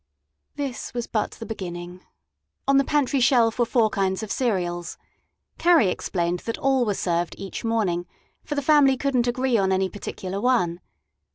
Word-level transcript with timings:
This 0.55 0.95
was 0.95 1.05
but 1.05 1.33
the 1.33 1.45
beginning. 1.45 2.01
On 2.67 2.77
the 2.77 2.83
pantry 2.83 3.19
shelf 3.19 3.59
were 3.59 3.67
four 3.67 3.91
kinds 3.91 4.23
of 4.23 4.31
cereals. 4.31 4.97
Carrie 5.59 5.89
explained 5.89 6.39
that 6.39 6.57
all 6.57 6.85
were 6.85 6.95
served 6.95 7.35
each 7.37 7.63
morning, 7.63 8.07
for 8.43 8.55
the 8.55 8.63
family 8.63 8.97
could 8.97 9.15
n't 9.15 9.27
agree 9.27 9.59
on 9.59 9.71
any 9.71 9.89
particular 9.89 10.41
one. 10.41 10.79